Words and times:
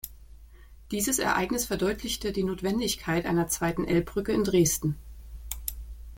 Dieses 0.89 1.19
Ereignis 1.19 1.65
verdeutlichte 1.67 2.31
die 2.31 2.41
Notwendigkeit 2.43 3.27
einer 3.27 3.47
zweiten 3.49 3.85
Elbbrücke 3.85 4.31
in 4.31 4.43
Dresden. 4.43 4.97